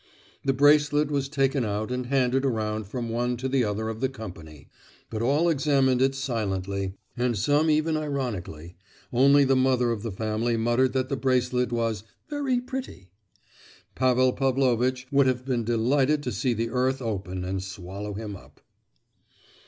[0.43, 4.09] The bracelet was taken out and handed around from one to the other of the
[4.09, 4.67] company;
[5.11, 8.75] but all examined it silently, and some even ironically,
[9.13, 13.11] only the mother of the family muttered that the bracelet was "very pretty."
[13.93, 18.59] Pavel Pavlovitch would have been delighted to see the earth open and swallow him up.